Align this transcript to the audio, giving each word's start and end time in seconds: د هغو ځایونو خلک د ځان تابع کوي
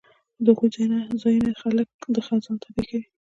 د 0.45 0.47
هغو 0.55 0.67
ځایونو 1.21 1.51
خلک 1.61 1.87
د 2.13 2.17
ځان 2.25 2.37
تابع 2.61 2.83
کوي 2.89 3.05